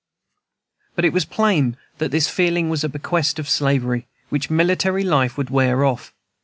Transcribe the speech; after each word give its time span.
But 0.95 1.05
it 1.05 1.13
was 1.13 1.25
plain 1.25 1.77
that 1.99 2.09
this 2.09 2.27
feeling 2.27 2.71
was 2.71 2.83
a 2.83 2.89
bequest 2.89 3.37
of 3.37 3.47
slavery, 3.47 4.07
which 4.29 4.49
military 4.49 5.03
life 5.03 5.37
would 5.37 5.51
wear 5.51 5.85
off. 5.85 6.11